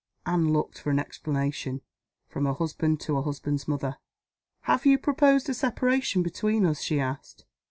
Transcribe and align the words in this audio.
Anne 0.25 0.51
looked, 0.51 0.79
for 0.79 0.89
an 0.89 0.97
explanation, 0.97 1.79
from 2.27 2.45
her 2.45 2.53
husband 2.53 2.99
to 2.99 3.15
her 3.17 3.21
husband's 3.21 3.67
mother. 3.67 3.97
"Have 4.61 4.83
you 4.83 4.97
proposed 4.97 5.47
a 5.47 5.53
separation 5.53 6.23
between 6.23 6.65
us?" 6.65 6.81
she 6.81 6.99
asked. 6.99 7.45